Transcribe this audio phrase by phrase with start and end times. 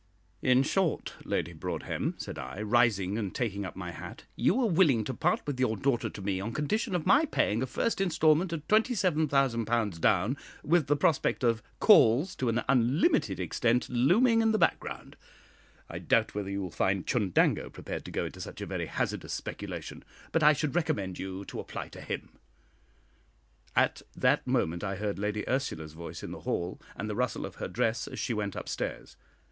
[0.41, 5.03] "In short, Lady Broadhem," said I, rising and taking up my hat, "you are willing
[5.03, 8.51] to part with your daughter to me on condition of my paying a first instalment
[8.51, 14.57] of £27,000 down, with the prospect of 'calls' to an unlimited extent looming in the
[14.57, 15.17] background.
[15.87, 19.33] I doubt whether you will find Chundango prepared to go into such a very hazardous
[19.33, 22.29] speculation, but I should recommend you to apply to him."
[23.75, 27.57] At that moment I heard Lady Ursula's voice in the hall, and the rustle of
[27.57, 29.15] her dress as she went up stairs.